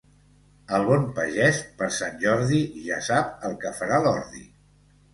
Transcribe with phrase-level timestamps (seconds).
[0.77, 4.47] El bon pagès, per Sant Jordi, ja sap el que farà l'ordi.